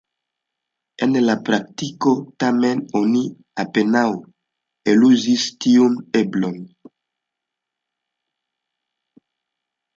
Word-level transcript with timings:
En 1.07 1.11
la 1.25 1.35
praktiko 1.49 2.13
tamen, 2.43 2.81
oni 3.01 3.21
apenaŭ 3.65 4.05
eluzis 4.95 5.47
tiun 5.67 6.01
eblon. 6.23 6.59